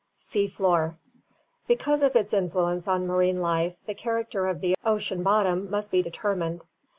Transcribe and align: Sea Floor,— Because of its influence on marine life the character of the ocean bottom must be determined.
Sea 0.17 0.47
Floor,— 0.47 0.97
Because 1.67 2.01
of 2.01 2.15
its 2.15 2.33
influence 2.33 2.87
on 2.87 3.05
marine 3.05 3.39
life 3.39 3.75
the 3.85 3.93
character 3.93 4.47
of 4.47 4.59
the 4.59 4.75
ocean 4.83 5.21
bottom 5.21 5.69
must 5.69 5.91
be 5.91 6.01
determined. 6.01 6.61